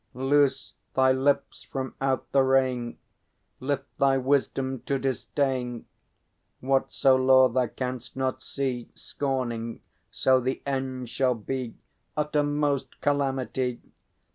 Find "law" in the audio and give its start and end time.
7.15-7.47